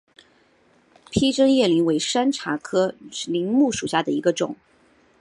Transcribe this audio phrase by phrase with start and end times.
[1.11, 4.55] 披针叶柃为山茶科柃木属下的一个种。